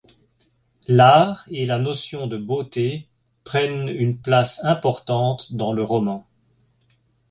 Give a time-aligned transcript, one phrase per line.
[0.87, 3.07] L'art et la notion de beauté
[3.43, 6.25] prennent une place importante dans le roman.